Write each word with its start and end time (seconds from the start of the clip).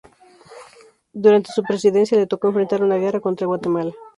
Durante 1.13 1.51
su 1.51 1.61
presidencia, 1.61 2.17
le 2.17 2.25
tocó 2.25 2.47
enfrentar 2.47 2.81
una 2.81 2.95
guerra 2.97 3.19
contra 3.19 3.45
Guatemala. 3.45 3.91